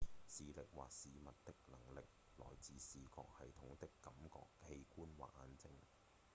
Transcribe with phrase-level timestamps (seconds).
[0.27, 1.99] 視力或視物的能力
[2.37, 5.69] 來自視覺系統的感覺器官或眼睛